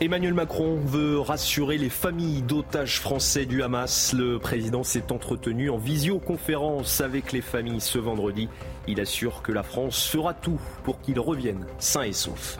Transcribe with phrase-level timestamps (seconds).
[0.00, 4.14] Emmanuel Macron veut rassurer les familles d'otages français du Hamas.
[4.14, 8.48] Le président s'est entretenu en visioconférence avec les familles ce vendredi.
[8.88, 12.58] Il assure que la France fera tout pour qu'ils reviennent sains et saufs.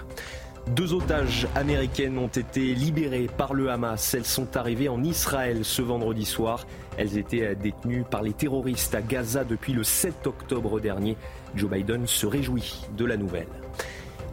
[0.69, 4.15] Deux otages américaines ont été libérées par le Hamas.
[4.15, 6.67] Elles sont arrivées en Israël ce vendredi soir.
[6.97, 11.17] Elles étaient détenues par les terroristes à Gaza depuis le 7 octobre dernier.
[11.57, 13.49] Joe Biden se réjouit de la nouvelle.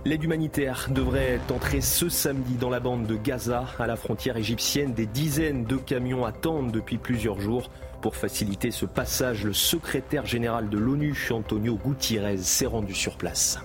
[0.05, 3.66] L'aide humanitaire devrait entrer ce samedi dans la bande de Gaza.
[3.80, 7.69] À la frontière égyptienne, des dizaines de camions attendent depuis plusieurs jours.
[8.02, 13.59] Pour faciliter ce passage, le secrétaire général de l'ONU, Antonio Gutiérrez, s'est rendu sur place.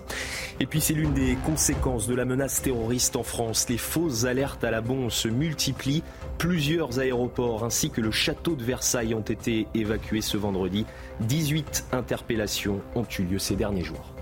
[0.58, 3.68] Et puis c'est l'une des conséquences de la menace terroriste en France.
[3.68, 6.02] Les fausses alertes à la bombe se multiplient.
[6.38, 10.84] Plusieurs aéroports ainsi que le château de Versailles ont été évacués ce vendredi.
[11.20, 14.14] 18 interpellations ont eu lieu ces derniers jours.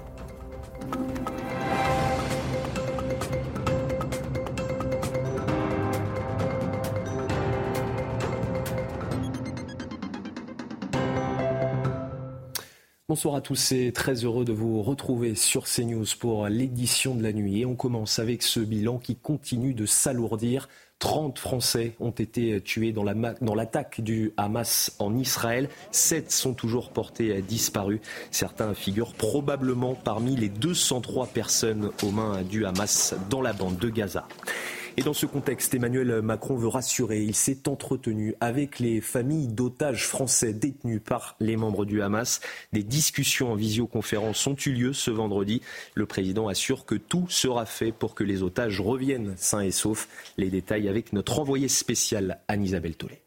[13.12, 17.34] Bonsoir à tous et très heureux de vous retrouver sur CNews pour l'édition de la
[17.34, 17.60] nuit.
[17.60, 20.66] Et on commence avec ce bilan qui continue de s'alourdir.
[20.98, 23.04] 30 Français ont été tués dans
[23.54, 25.68] l'attaque du Hamas en Israël.
[25.90, 28.00] 7 sont toujours portés disparus.
[28.30, 33.90] Certains figurent probablement parmi les 203 personnes aux mains du Hamas dans la bande de
[33.90, 34.26] Gaza.
[34.98, 37.22] Et dans ce contexte, Emmanuel Macron veut rassurer.
[37.22, 42.40] Il s'est entretenu avec les familles d'otages français détenus par les membres du Hamas.
[42.74, 45.62] Des discussions en visioconférence ont eu lieu ce vendredi.
[45.94, 50.08] Le président assure que tout sera fait pour que les otages reviennent sains et saufs.
[50.36, 53.21] Les détails avec notre envoyé spécial Anne-Isabelle Tollet.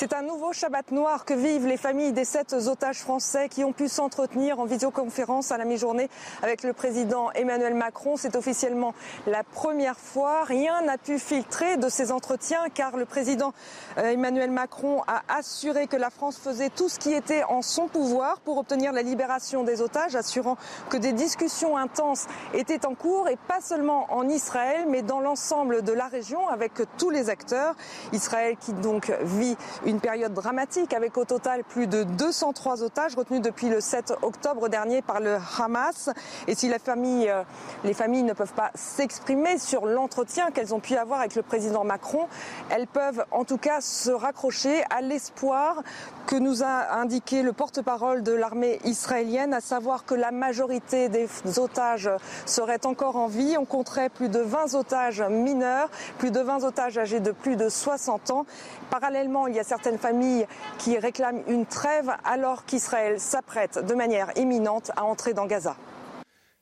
[0.00, 3.72] C'est un nouveau Shabbat noir que vivent les familles des sept otages français qui ont
[3.72, 6.08] pu s'entretenir en visioconférence à la mi-journée
[6.40, 8.16] avec le président Emmanuel Macron.
[8.16, 8.94] C'est officiellement
[9.26, 10.44] la première fois.
[10.44, 13.52] Rien n'a pu filtrer de ces entretiens car le président
[13.96, 17.88] euh, Emmanuel Macron a assuré que la France faisait tout ce qui était en son
[17.88, 20.58] pouvoir pour obtenir la libération des otages, assurant
[20.90, 25.82] que des discussions intenses étaient en cours et pas seulement en Israël mais dans l'ensemble
[25.82, 27.74] de la région avec tous les acteurs.
[28.12, 29.56] Israël qui donc vit
[29.88, 34.68] une période dramatique avec au total plus de 203 otages retenus depuis le 7 octobre
[34.68, 36.10] dernier par le Hamas.
[36.46, 37.42] Et si euh,
[37.84, 41.84] les familles ne peuvent pas s'exprimer sur l'entretien qu'elles ont pu avoir avec le président
[41.84, 42.28] Macron,
[42.68, 45.82] elles peuvent en tout cas se raccrocher à l'espoir
[46.26, 51.28] que nous a indiqué le porte-parole de l'armée israélienne, à savoir que la majorité des
[51.56, 52.10] otages
[52.44, 53.56] seraient encore en vie.
[53.58, 55.88] On compterait plus de 20 otages mineurs,
[56.18, 58.44] plus de 20 otages âgés de plus de 60 ans.
[58.90, 60.46] Parallèlement, il y a certaines familles
[60.78, 65.76] qui réclament une trêve alors qu'Israël s'apprête de manière imminente à entrer dans Gaza.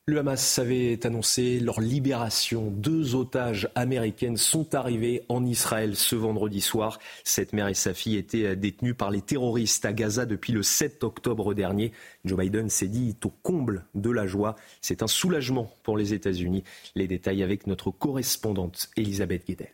[0.09, 2.71] Le Hamas avait annoncé leur libération.
[2.71, 6.97] Deux otages américaines sont arrivées en Israël ce vendredi soir.
[7.25, 11.03] Cette mère et sa fille étaient détenues par les terroristes à Gaza depuis le 7
[11.03, 11.91] octobre dernier.
[12.23, 14.55] Joe Biden s'est dit au comble de la joie.
[14.79, 16.63] C'est un soulagement pour les États-Unis.
[16.95, 19.73] Les détails avec notre correspondante Elisabeth Guedel.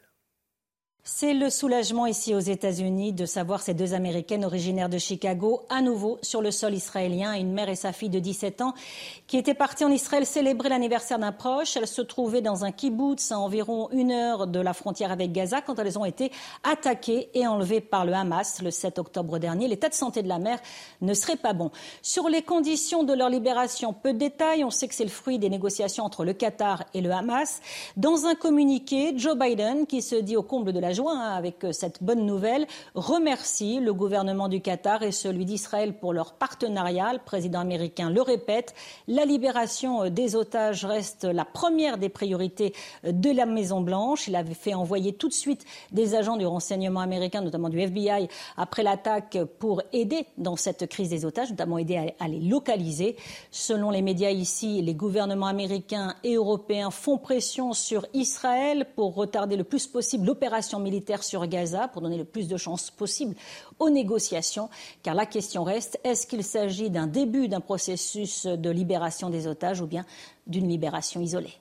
[1.06, 5.82] C'est le soulagement ici aux États-Unis de savoir ces deux Américaines originaires de Chicago à
[5.82, 8.74] nouveau sur le sol israélien, une mère et sa fille de 17 ans
[9.28, 11.76] qui étaient parties en Israël célébrer l'anniversaire d'un proche.
[11.76, 15.60] Elles se trouvaient dans un kibbutz à environ une heure de la frontière avec Gaza
[15.60, 16.32] quand elles ont été
[16.64, 19.68] attaquées et enlevées par le Hamas le 7 octobre dernier.
[19.68, 20.62] L'état de santé de la mère
[21.02, 21.70] ne serait pas bon.
[22.02, 24.64] Sur les conditions de leur libération, peu de détails.
[24.64, 27.60] On sait que c'est le fruit des négociations entre le Qatar et le Hamas.
[27.98, 31.72] Dans un communiqué, Joe Biden, qui se dit au comble de la hein, avec euh,
[31.72, 37.14] cette bonne nouvelle, remercie le gouvernement du Qatar et celui d'Israël pour leur partenariat.
[37.14, 38.74] Le président américain le répète,
[39.08, 42.74] la libération euh, des otages reste la première des priorités
[43.06, 44.28] euh, de la Maison-Blanche.
[44.28, 48.28] Il avait fait envoyer tout de suite des agents du renseignement américain, notamment du FBI,
[48.58, 53.16] après l'attaque pour aider dans cette crise des otages, notamment aider à, les localiser.
[53.52, 59.56] Selon les médias ici, les gouvernements américains et européens font pression sur Israël pour retarder
[59.56, 63.36] le plus possible l'opération militaire sur Gaza pour donner le plus de chances possible
[63.80, 64.70] aux négociations.
[65.02, 69.82] Car la question reste, est-ce qu'il s'agit d'un début d'un processus de libération des otages
[69.82, 70.06] ou bien
[70.46, 71.54] d'une libération isolée?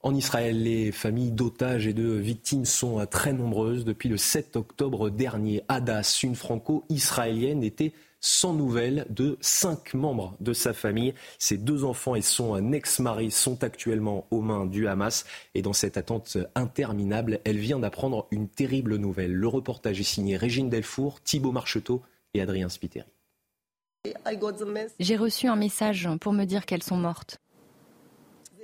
[0.00, 3.84] En Israël, les familles d'otages et de victimes sont très nombreuses.
[3.84, 10.52] Depuis le 7 octobre dernier, Hadas, une franco-israélienne, était sans nouvelles de cinq membres de
[10.52, 11.14] sa famille.
[11.38, 15.24] Ses deux enfants et son ex-mari sont actuellement aux mains du Hamas.
[15.54, 19.32] Et dans cette attente interminable, elle vient d'apprendre une terrible nouvelle.
[19.32, 22.02] Le reportage est signé Régine Delfour, Thibault Marcheteau
[22.34, 23.08] et Adrien Spiteri.
[25.00, 27.38] J'ai reçu un message pour me dire qu'elles sont mortes.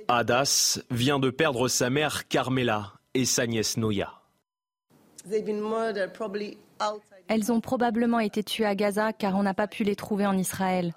[0.07, 4.21] Hadas vient de perdre sa mère Carmela et sa nièce Noya.
[7.27, 10.37] Elles ont probablement été tuées à Gaza car on n'a pas pu les trouver en
[10.37, 10.93] Israël.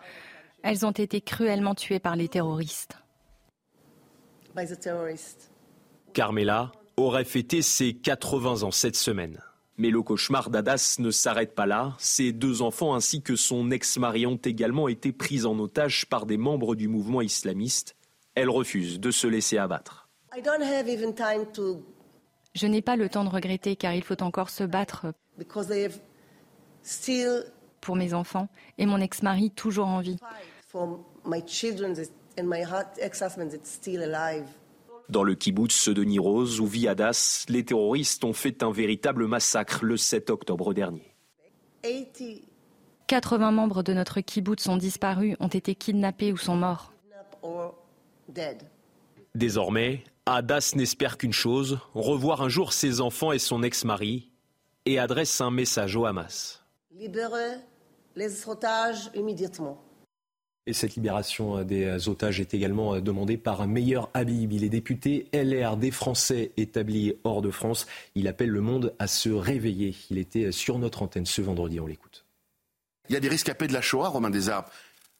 [0.63, 2.99] Elles ont été cruellement tuées par les terroristes.
[6.13, 9.41] Carmela aurait fêté ses 80 ans cette semaine.
[9.77, 11.95] Mais le cauchemar d'Adas ne s'arrête pas là.
[11.99, 16.37] Ses deux enfants ainsi que son ex-mari ont également été pris en otage par des
[16.37, 17.95] membres du mouvement islamiste
[18.39, 20.09] elle refuse de se laisser abattre.
[22.55, 25.07] Je n'ai pas le temps de regretter car il faut encore se battre
[27.81, 30.19] pour mes enfants et mon ex-mari toujours en vie.
[35.09, 39.85] Dans le kibbutz de Niroz, où vit Hadas, les terroristes ont fait un véritable massacre
[39.85, 41.15] le 7 octobre dernier.
[43.07, 46.93] 80 membres de notre kibbutz ont disparu, ont été kidnappés ou sont morts.
[49.35, 54.31] Désormais, Hadas n'espère qu'une chose, revoir un jour ses enfants et son ex-mari,
[54.85, 56.65] et adresse un message au Hamas.
[56.99, 57.59] Libérez
[58.17, 59.81] les otages immédiatement.
[60.67, 64.53] Et cette libération des otages est également demandée par Meilleur Habib.
[64.53, 67.87] Il est député LR des Français établis hors de France.
[68.17, 69.95] Il appelle le monde à se réveiller.
[70.11, 71.79] Il était sur notre antenne ce vendredi.
[71.79, 72.27] On l'écoute.
[73.09, 74.69] Il y a des rescapés de la Shoah, Romain Desarbres.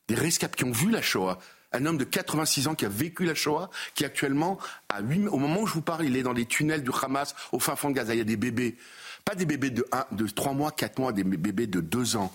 [0.09, 1.39] Des rescapés qui ont vu la Shoah
[1.73, 4.59] un homme de 86 ans qui a vécu la Shoah, qui actuellement,
[4.89, 7.35] à 8, au moment où je vous parle, il est dans les tunnels du Hamas
[7.53, 8.15] au fin fond de Gaza.
[8.15, 8.77] Il y a des bébés,
[9.29, 12.33] pas des bébés de, 1, de 3 mois, 4 mois, des bébés de 2 ans,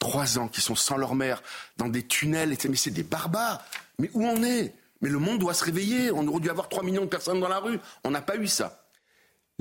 [0.00, 1.40] 3 ans, qui sont sans leur mère,
[1.76, 2.56] dans des tunnels.
[2.68, 3.64] Mais c'est des barbares.
[4.00, 4.74] Mais où on est?
[5.02, 6.10] Mais le monde doit se réveiller.
[6.10, 7.78] On aurait dû avoir 3 millions de personnes dans la rue.
[8.02, 8.81] On n'a pas eu ça.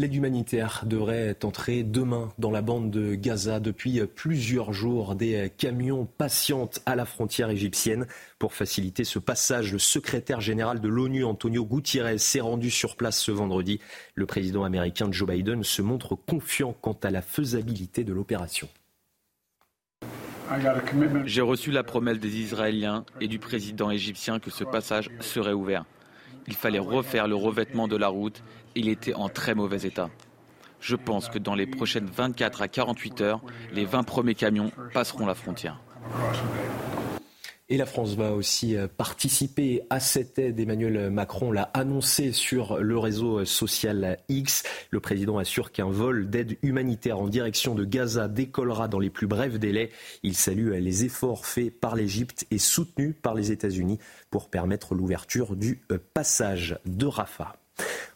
[0.01, 3.59] L'aide humanitaire devrait entrer demain dans la bande de Gaza.
[3.59, 8.07] Depuis plusieurs jours, des camions patientent à la frontière égyptienne
[8.39, 9.71] pour faciliter ce passage.
[9.71, 13.79] Le secrétaire général de l'ONU, Antonio Gutiérrez, s'est rendu sur place ce vendredi.
[14.15, 18.69] Le président américain Joe Biden se montre confiant quant à la faisabilité de l'opération.
[21.25, 25.85] J'ai reçu la promesse des Israéliens et du président égyptien que ce passage serait ouvert.
[26.47, 28.43] Il fallait refaire le revêtement de la route
[28.75, 30.09] il était en très mauvais état.
[30.79, 33.41] Je pense que dans les prochaines 24 à 48 heures,
[33.71, 35.79] les 20 premiers camions passeront la frontière.
[37.71, 40.59] Et la France va aussi euh, participer à cette aide.
[40.59, 44.63] Emmanuel Macron l'a annoncé sur le réseau social X.
[44.89, 49.25] Le président assure qu'un vol d'aide humanitaire en direction de Gaza décollera dans les plus
[49.25, 49.89] brefs délais.
[50.21, 53.99] Il salue les efforts faits par l'Égypte et soutenus par les États-Unis
[54.31, 57.60] pour permettre l'ouverture du euh, passage de Rafah.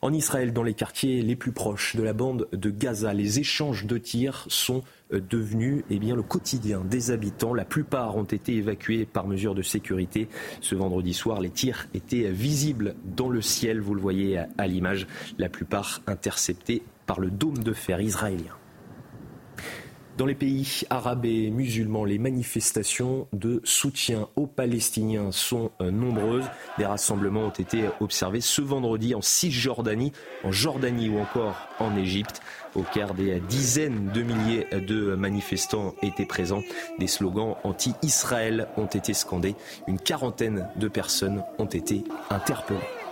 [0.05, 3.87] En Israël, dans les quartiers les plus proches de la bande de Gaza, les échanges
[3.87, 7.55] de tirs sont euh, devenus eh le quotidien des habitants.
[7.55, 10.29] La plupart ont été évacués par mesure de sécurité.
[10.61, 15.07] Ce vendredi soir, les tirs étaient visibles dans le ciel, vous le voyez à l'image,
[15.39, 18.53] la plupart interceptés par le dôme de fer israélien.
[20.17, 26.45] Dans les pays arabes et musulmans, les manifestations de soutien aux Palestiniens sont euh, nombreuses.
[26.77, 30.13] Des rassemblements ont été observés ce vendredi en Cisjordanie,
[30.45, 32.41] en Jordanie ou encore en Égypte.
[32.75, 36.63] Au Caire, des dizaines de milliers de manifestants étaient présents.
[36.97, 39.55] Des slogans anti-Israël ont été scandés.
[39.85, 43.04] Une quarantaine de personnes ont été interpellées.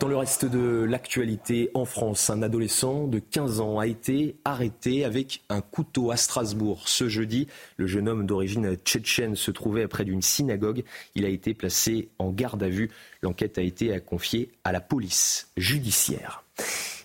[0.00, 5.04] Dans le reste de l'actualité, en France, un adolescent de 15 ans a été arrêté
[5.04, 7.46] avec un couteau à Strasbourg ce jeudi.
[7.76, 10.82] Le jeune homme d'origine tchétchène se trouvait près d'une synagogue.
[11.14, 12.90] Il a été placé en garde à vue.
[13.22, 16.42] L'enquête a été confiée à la police judiciaire.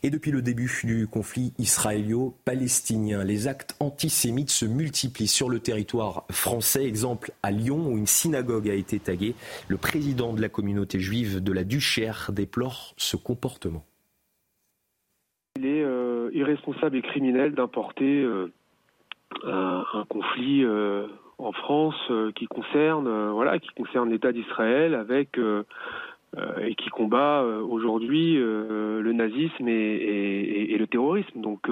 [0.01, 6.23] Et depuis le début du conflit israélo-palestinien, les actes antisémites se multiplient sur le territoire
[6.31, 6.85] français.
[6.85, 9.35] Exemple à Lyon où une synagogue a été taguée.
[9.67, 13.83] Le président de la communauté juive de la Duchère déplore ce comportement.
[15.57, 18.53] Il est euh, irresponsable et criminel d'importer euh,
[19.43, 25.37] un, conflit euh, en France qui concerne voilà qui concerne l'État d'Israël avec
[26.61, 31.41] et qui combat aujourd'hui le nazisme et, le terrorisme.
[31.41, 31.69] Donc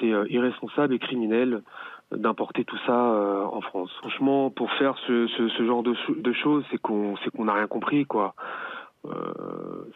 [0.00, 1.62] c'est irresponsable et criminel
[2.10, 3.90] d'importer tout ça en France.
[3.98, 5.26] Franchement, pour faire ce,
[5.66, 8.34] genre de, choses, c'est qu'on c'est qu'on n'a rien compris, quoi.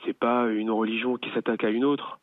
[0.05, 2.19] c'est pas une religion qui s'attaque à une autre.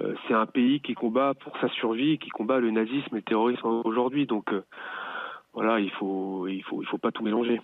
[0.00, 3.22] Euh, c'est un pays qui combat pour sa survie, qui combat le nazisme et le
[3.22, 4.26] terrorisme aujourd'hui.
[4.26, 4.62] Donc euh,
[5.54, 7.60] voilà, il faut, il faut, il faut pas tout mélanger.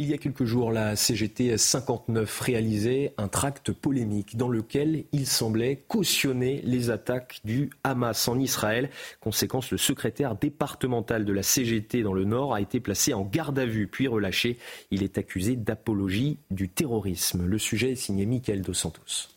[0.00, 5.26] Il y a quelques jours, la CGT 59 réalisait un tract polémique dans lequel il
[5.26, 8.90] semblait cautionner les attaques du Hamas en Israël.
[9.18, 13.58] Conséquence, le secrétaire départemental de la CGT dans le Nord a été placé en garde
[13.58, 14.58] à vue puis relâché.
[14.92, 17.44] Il est accusé d'apologie du terrorisme.
[17.44, 19.30] Le sujet est signé Michael Dos Santos.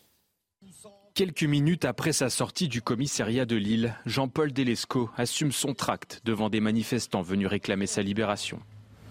[1.15, 6.51] Quelques minutes après sa sortie du commissariat de Lille, Jean-Paul Delesco assume son tract devant
[6.51, 8.60] des manifestants venus réclamer sa libération.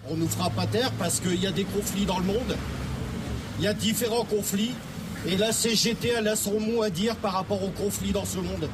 [0.08, 2.56] On nous fera pas taire parce qu'il y a des conflits dans le monde.
[3.58, 4.72] Il y a différents conflits.
[5.26, 8.38] Et la CGT, elle a son mot à dire par rapport aux conflits dans ce
[8.38, 8.70] monde.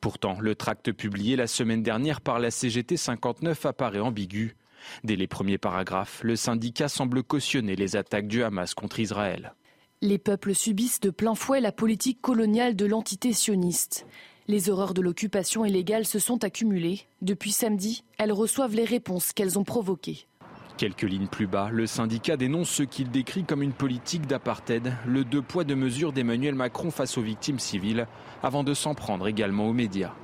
[0.00, 4.56] Pourtant, le tract publié la semaine dernière par la CGT 59 apparaît ambigu.
[5.02, 9.54] Dès les premiers paragraphes, le syndicat semble cautionner les attaques du Hamas contre Israël.
[10.00, 14.06] Les peuples subissent de plein fouet la politique coloniale de l'entité sioniste.
[14.46, 17.00] Les horreurs de l'occupation illégale se sont accumulées.
[17.20, 20.28] Depuis samedi, elles reçoivent les réponses qu'elles ont provoquées.
[20.78, 25.24] Quelques lignes plus bas, le syndicat dénonce ce qu'il décrit comme une politique d'apartheid, le
[25.24, 28.06] deux poids deux mesures d'Emmanuel Macron face aux victimes civiles,
[28.44, 30.14] avant de s'en prendre également aux médias.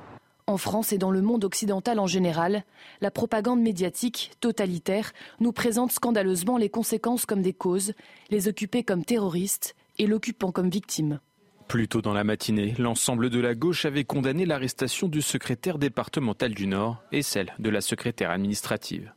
[0.47, 2.63] En France et dans le monde occidental en général,
[3.01, 7.91] la propagande médiatique totalitaire nous présente scandaleusement les conséquences comme des causes,
[8.29, 11.19] les occupés comme terroristes et l'occupant comme victime.
[11.67, 16.53] Plus tôt dans la matinée, l'ensemble de la gauche avait condamné l'arrestation du secrétaire départemental
[16.53, 19.11] du Nord et celle de la secrétaire administrative.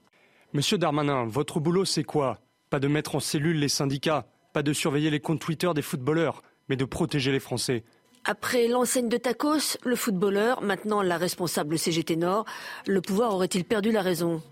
[0.55, 2.41] Monsieur Darmanin, votre boulot c'est quoi?
[2.71, 6.43] Pas de mettre en cellule les syndicats, pas de surveiller les comptes Twitter des footballeurs,
[6.71, 7.85] mais de protéger les Français.
[8.25, 12.47] Après l'enseigne de Tacos, le footballeur, maintenant la responsable CGT Nord,
[12.87, 14.43] le pouvoir aurait-il perdu la raison?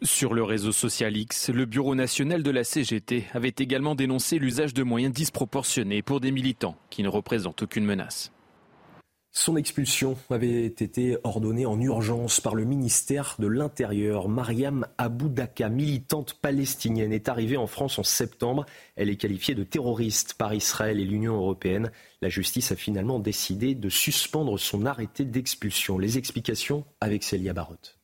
[0.00, 4.72] Sur le réseau social X, le Bureau national de la CGT avait également dénoncé l'usage
[4.72, 8.32] de moyens disproportionnés pour des militants qui ne représentent aucune menace.
[9.34, 14.28] Son expulsion avait été ordonnée en urgence par le ministère de l'Intérieur.
[14.28, 18.66] Mariam Aboudaka, militante palestinienne, est arrivée en France en septembre.
[18.94, 21.90] Elle est qualifiée de terroriste par Israël et l'Union européenne.
[22.20, 25.96] La justice a finalement décidé de suspendre son arrêté d'expulsion.
[25.96, 28.01] Les explications avec Célia Barotte.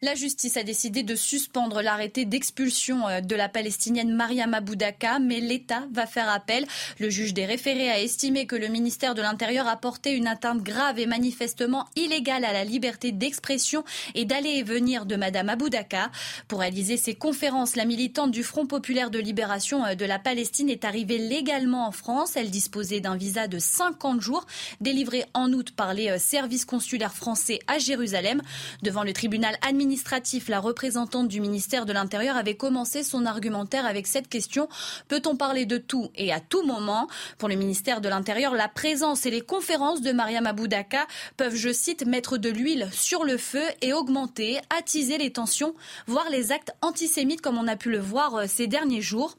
[0.00, 5.40] La justice a décidé de suspendre l'arrêté d'expulsion euh, de la Palestinienne Mariam Aboudaka, mais
[5.40, 6.68] l'État va faire appel.
[7.00, 10.62] Le juge des référés a estimé que le ministère de l'Intérieur a porté une atteinte
[10.62, 13.82] grave et manifestement illégale à la liberté d'expression
[14.14, 16.12] et d'aller et venir de Madame Aboudaka.
[16.46, 20.70] Pour réaliser ses conférences, la militante du Front populaire de libération euh, de la Palestine
[20.70, 22.36] est arrivée légalement en France.
[22.36, 24.46] Elle disposait d'un visa de 50 jours,
[24.80, 28.42] délivré en août par les euh, services consulaires français à Jérusalem.
[28.82, 33.86] Devant le tribunal administratif administratif, la représentante du ministère de l'Intérieur avait commencé son argumentaire
[33.86, 34.68] avec cette question.
[35.08, 37.08] Peut-on parler de tout et à tout moment?
[37.38, 41.06] Pour le ministère de l'Intérieur, la présence et les conférences de Mariam Aboudaka
[41.38, 45.74] peuvent, je cite, mettre de l'huile sur le feu et augmenter, attiser les tensions,
[46.06, 49.38] voire les actes antisémites comme on a pu le voir euh, ces derniers jours.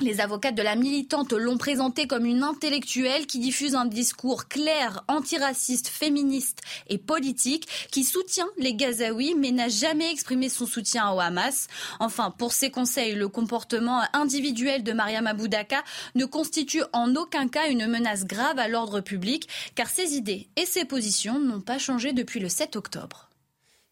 [0.00, 5.04] Les avocats de la militante l'ont présentée comme une intellectuelle qui diffuse un discours clair,
[5.08, 11.20] antiraciste, féministe et politique, qui soutient les Gazaouis mais n'a jamais exprimé son soutien au
[11.20, 11.66] Hamas.
[11.98, 15.82] Enfin, pour ses conseils, le comportement individuel de Mariam Aboudaka
[16.14, 20.64] ne constitue en aucun cas une menace grave à l'ordre public, car ses idées et
[20.64, 23.29] ses positions n'ont pas changé depuis le 7 octobre.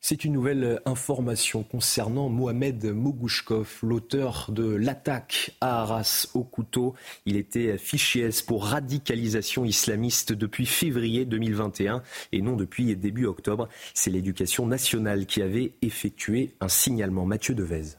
[0.01, 6.95] C'est une nouvelle information concernant Mohamed Mogouchkov, l'auteur de l'attaque à Arras au couteau.
[7.27, 13.69] Il était fiché S pour radicalisation islamiste depuis février 2021 et non depuis début octobre.
[13.93, 17.27] C'est l'éducation nationale qui avait effectué un signalement.
[17.27, 17.97] Mathieu Devez.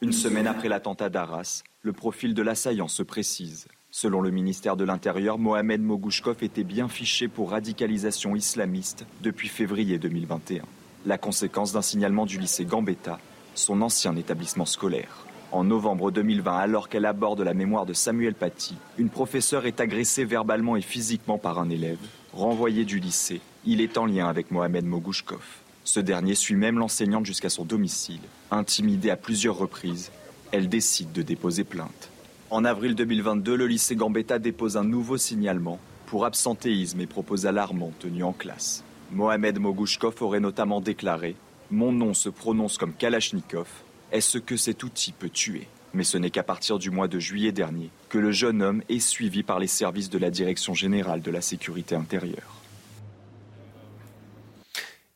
[0.00, 3.68] Une semaine après l'attentat d'Arras, le profil de l'assaillant se précise.
[3.92, 9.98] Selon le ministère de l'Intérieur, Mohamed Mogouchkov était bien fiché pour radicalisation islamiste depuis février
[9.98, 10.62] 2021.
[11.06, 13.18] La conséquence d'un signalement du lycée Gambetta,
[13.56, 15.26] son ancien établissement scolaire.
[15.50, 20.24] En novembre 2020, alors qu'elle aborde la mémoire de Samuel Paty, une professeure est agressée
[20.24, 21.98] verbalement et physiquement par un élève.
[22.32, 25.42] Renvoyé du lycée, il est en lien avec Mohamed Mogouchkov.
[25.82, 28.20] Ce dernier suit même l'enseignante jusqu'à son domicile.
[28.52, 30.12] Intimidée à plusieurs reprises,
[30.52, 32.10] elle décide de déposer plainte.
[32.52, 37.92] En avril 2022, le lycée Gambetta dépose un nouveau signalement pour absentéisme et propos alarmants
[38.00, 38.82] tenus en classe.
[39.12, 41.36] Mohamed Mogouchkov aurait notamment déclaré
[41.70, 43.68] Mon nom se prononce comme Kalachnikov.
[44.10, 45.68] Est-ce que cet outil peut tuer?
[45.94, 48.98] Mais ce n'est qu'à partir du mois de juillet dernier que le jeune homme est
[48.98, 52.59] suivi par les services de la Direction générale de la sécurité intérieure.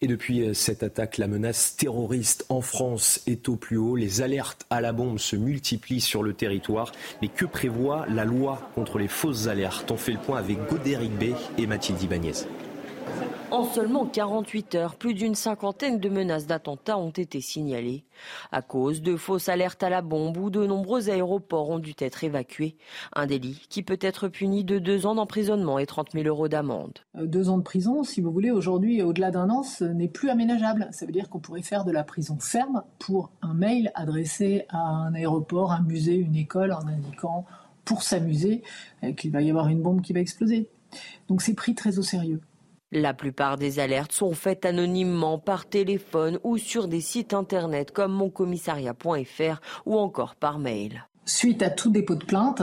[0.05, 3.97] Et depuis euh, cette attaque, la menace terroriste en France est au plus haut.
[3.97, 6.93] Les alertes à la bombe se multiplient sur le territoire.
[7.23, 9.91] Mais que prévoit la loi contre les fausses alertes?
[9.91, 12.33] On fait le point avec Godéric B et Mathilde Ibanez.
[13.55, 18.05] En seulement 48 heures, plus d'une cinquantaine de menaces d'attentats ont été signalées
[18.51, 22.25] à cause de fausses alertes à la bombe où de nombreux aéroports ont dû être
[22.25, 22.77] évacués.
[23.15, 26.99] Un délit qui peut être puni de deux ans d'emprisonnement et 30 000 euros d'amende.
[27.17, 30.31] Euh, deux ans de prison, si vous voulez, aujourd'hui, au-delà d'un an, ce n'est plus
[30.31, 30.89] aménageable.
[30.91, 34.81] Ça veut dire qu'on pourrait faire de la prison ferme pour un mail adressé à
[34.81, 37.45] un aéroport, un musée, une école en indiquant
[37.85, 38.65] pour s'amuser
[39.05, 40.69] euh, qu'il va y avoir une bombe qui va exploser.
[41.29, 42.41] Donc c'est pris très au sérieux.
[42.97, 48.13] La plupart des alertes sont faites anonymement par téléphone ou sur des sites internet comme
[48.13, 51.05] moncommissariat.fr ou encore par mail.
[51.25, 52.63] Suite à tout dépôt de plainte,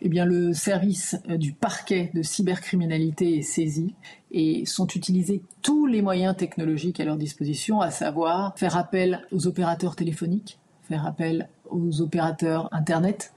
[0.00, 3.94] eh le service euh, du parquet de cybercriminalité est saisi
[4.30, 9.46] et sont utilisés tous les moyens technologiques à leur disposition, à savoir faire appel aux
[9.46, 13.34] opérateurs téléphoniques, faire appel aux opérateurs Internet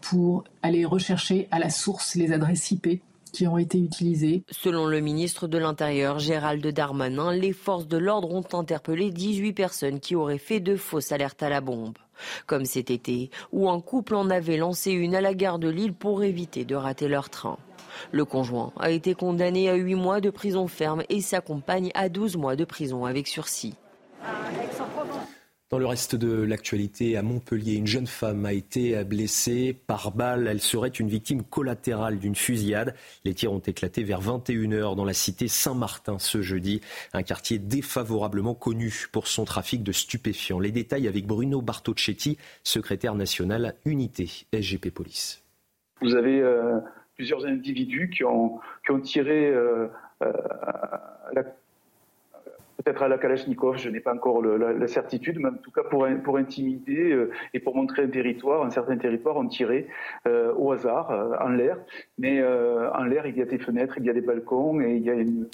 [0.00, 3.02] pour aller rechercher à la source les adresses IP
[3.34, 10.00] Selon le ministre de l'Intérieur, Gérald Darmanin, les forces de l'ordre ont interpellé 18 personnes
[10.00, 11.96] qui auraient fait de fausses alertes à la bombe.
[12.46, 15.94] Comme cet été, où un couple en avait lancé une à la gare de Lille
[15.94, 17.56] pour éviter de rater leur train.
[18.10, 22.08] Le conjoint a été condamné à 8 mois de prison ferme et sa compagne à
[22.08, 23.74] 12 mois de prison avec sursis.
[25.72, 30.46] Dans le reste de l'actualité, à Montpellier, une jeune femme a été blessée par balle.
[30.46, 32.94] Elle serait une victime collatérale d'une fusillade.
[33.24, 36.82] Les tirs ont éclaté vers 21h dans la cité Saint-Martin ce jeudi,
[37.14, 40.60] un quartier défavorablement connu pour son trafic de stupéfiants.
[40.60, 45.42] Les détails avec Bruno Bartocchetti, secrétaire national Unité SGP Police.
[46.02, 46.80] Vous avez euh,
[47.14, 48.60] plusieurs individus qui ont,
[49.02, 49.88] tiré euh,
[50.22, 50.32] euh,
[51.32, 51.44] la
[52.76, 56.06] peut-être à la Kalachnikov, je n'ai pas encore la, certitude, mais en tout cas pour,
[56.24, 59.86] pour intimider euh, et pour montrer un territoire, un certain territoire, on tirait
[60.26, 61.78] euh, au hasard, euh, en l'air.
[62.18, 65.02] Mais en l'air, il y a des fenêtres, il y a des balcons et il
[65.02, 65.48] y a une,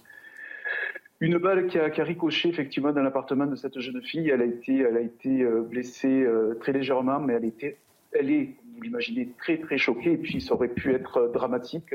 [1.21, 4.29] une balle qui a, qui a, ricoché effectivement dans l'appartement de cette jeune fille.
[4.31, 6.27] Elle a été, elle a été blessée
[6.61, 7.79] très légèrement, mais elle, était,
[8.13, 10.13] elle est, vous l'imaginez, très très choquée.
[10.13, 11.95] Et puis ça aurait pu être dramatique.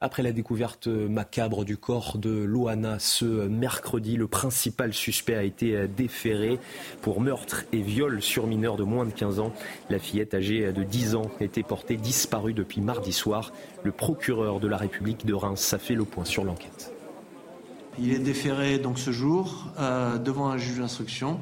[0.00, 5.88] Après la découverte macabre du corps de Loana ce mercredi, le principal suspect a été
[5.88, 6.60] déféré
[7.02, 9.52] pour meurtre et viol sur mineur de moins de 15 ans.
[9.90, 13.52] La fillette âgée de 10 ans était portée disparue depuis mardi soir.
[13.82, 16.92] Le procureur de la République de Reims a fait le point sur l'enquête.
[17.98, 21.40] Il est déféré donc ce jour euh, devant un juge d'instruction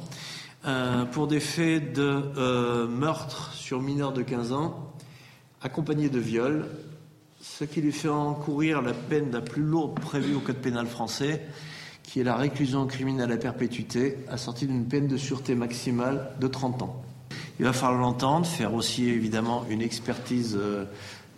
[0.64, 4.94] euh, pour des faits de euh, meurtre sur mineur de 15 ans
[5.60, 6.66] accompagné de viol
[7.58, 11.40] ce qui lui fait encourir la peine la plus lourde prévue au Code pénal français,
[12.02, 16.82] qui est la réclusion criminelle à perpétuité, assortie d'une peine de sûreté maximale de 30
[16.82, 17.02] ans.
[17.58, 20.84] Il va falloir l'entendre, faire aussi évidemment une expertise euh,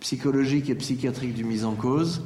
[0.01, 2.23] psychologique et psychiatrique du mise en cause,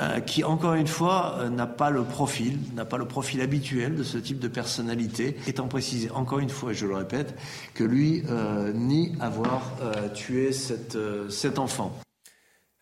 [0.00, 3.94] euh, qui encore une fois euh, n'a pas le profil, n'a pas le profil habituel
[3.94, 7.38] de ce type de personnalité, étant précisé encore une fois, et je le répète,
[7.74, 8.22] que lui
[8.74, 9.72] nie avoir
[10.14, 11.94] tué cet enfant.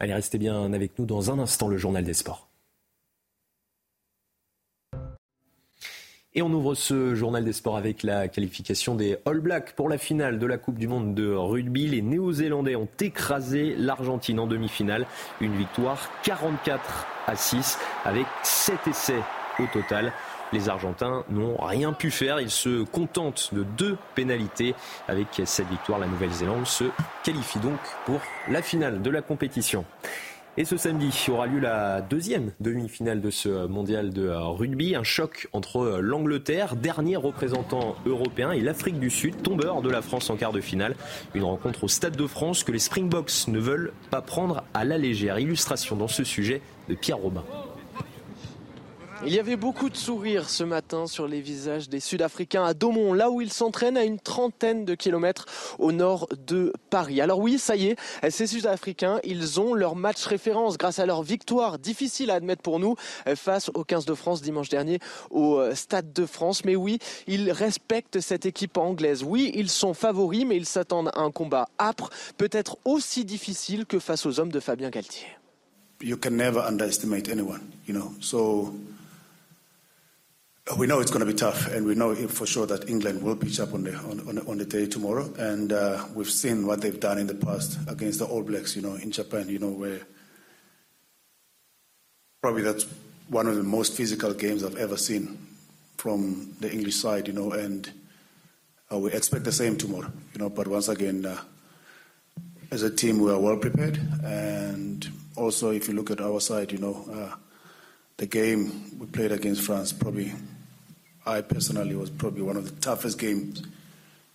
[0.03, 2.49] Allez, restez bien avec nous dans un instant, le journal des sports.
[6.35, 9.99] Et on ouvre ce journal des sports avec la qualification des All Blacks pour la
[9.99, 11.87] finale de la Coupe du Monde de rugby.
[11.87, 15.07] Les Néo-Zélandais ont écrasé l'Argentine en demi-finale.
[15.41, 19.23] Une victoire 44 à 6 avec 7 essais
[19.61, 20.12] au total.
[20.53, 22.41] Les Argentins n'ont rien pu faire.
[22.41, 24.75] Ils se contentent de deux pénalités.
[25.09, 26.85] Avec cette victoire, la Nouvelle-Zélande se
[27.25, 29.85] qualifie donc pour la finale de la compétition.
[30.59, 34.95] Et ce samedi aura lieu la deuxième demi-finale de ce mondial de rugby.
[34.95, 40.29] Un choc entre l'Angleterre, dernier représentant européen, et l'Afrique du Sud, tombeur de la France
[40.29, 40.95] en quart de finale.
[41.35, 44.99] Une rencontre au Stade de France que les Springboks ne veulent pas prendre à la
[44.99, 45.38] légère.
[45.38, 46.61] Illustration dans ce sujet
[46.91, 47.45] de Pierre Robin.
[49.25, 53.13] Il y avait beaucoup de sourires ce matin sur les visages des Sud-Africains à Daumont,
[53.13, 55.47] là où ils s'entraînent à une trentaine de kilomètres
[55.79, 57.21] au nord de Paris.
[57.21, 57.97] Alors oui, ça y est,
[58.31, 62.81] ces Sud-Africains, ils ont leur match référence grâce à leur victoire, difficile à admettre pour
[62.81, 62.97] nous,
[63.37, 64.99] face aux 15 de France dimanche dernier
[65.31, 66.65] au euh, Stade de France.
[66.65, 69.23] Mais oui, ils respectent cette équipe anglaise.
[69.23, 74.01] Oui, ils sont favoris, mais ils s'attendent à un combat âpre, peut-être aussi difficile que
[74.01, 75.29] face aux hommes de Fabien Galtier.
[76.03, 78.11] You can never underestimate anyone, you know.
[80.79, 83.35] We know it's going to be tough, and we know for sure that England will
[83.35, 85.33] pitch up on the on, on, the day tomorrow.
[85.37, 88.83] And uh, we've seen what they've done in the past against the All Blacks, you
[88.83, 89.48] know, in Japan.
[89.48, 90.01] You know, where
[92.40, 92.87] probably that's
[93.29, 95.37] one of the most physical games I've ever seen
[95.96, 97.27] from the English side.
[97.27, 97.90] You know, and
[98.90, 100.12] uh, we expect the same tomorrow.
[100.33, 101.40] You know, but once again, uh,
[102.70, 106.70] as a team, we are well prepared, and also if you look at our side,
[106.70, 107.37] you know uh,
[108.23, 110.33] the game we played against France probably
[111.27, 113.63] I personally was probably one of the toughest games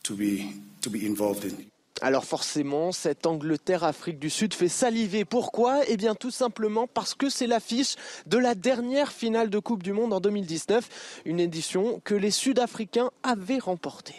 [0.04, 1.56] to be to be involved in.
[2.02, 5.26] Alors forcément, cette Angleterre-Afrique du Sud fait saliver.
[5.26, 5.82] Pourquoi?
[5.88, 7.96] Eh bien tout simplement parce que c'est l'affiche
[8.28, 13.10] de la dernière finale de Coupe du Monde en 2019, une édition que les Sud-Africains
[13.24, 14.14] avaient remportée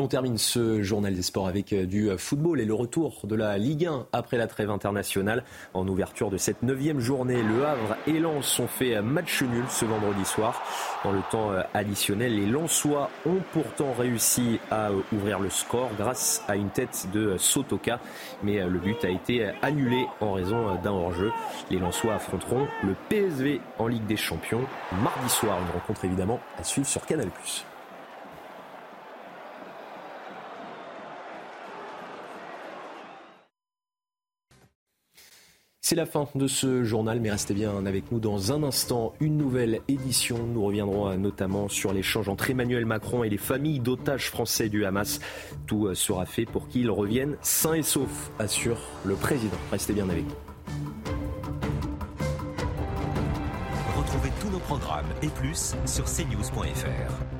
[0.00, 3.34] on termine ce journal des sports avec euh, du euh, football et le retour de
[3.34, 5.44] la Ligue 1 après la trêve internationale.
[5.74, 9.84] En ouverture de cette neuvième journée, Le Havre et Lens ont fait match nul ce
[9.84, 10.62] vendredi soir.
[11.04, 16.42] Dans le temps euh, additionnel, les Lensois ont pourtant réussi à ouvrir le score grâce
[16.48, 18.00] à une tête de Sotoka.
[18.42, 21.30] Mais le but a été annulé en raison d'un hors-jeu.
[21.70, 24.64] Les Lensois affronteront le PSV en Ligue des Champions
[25.02, 25.58] mardi soir.
[25.60, 27.28] Une rencontre évidemment à suivre sur Canal+.
[35.90, 39.12] C'est la fin de ce journal, mais restez bien avec nous dans un instant.
[39.18, 40.38] Une nouvelle édition.
[40.38, 44.84] Nous reviendrons euh, notamment sur l'échange entre Emmanuel Macron et les familles d'otages français du
[44.84, 45.18] Hamas.
[45.66, 49.56] Tout euh, sera fait pour qu'ils reviennent sains et saufs, assure le président.
[49.72, 50.36] Restez bien avec nous.
[53.98, 57.39] Retrouvez tous nos programmes et plus sur cnews.fr.